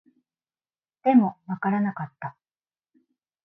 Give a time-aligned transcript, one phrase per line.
[1.03, 2.35] でも、わからなかった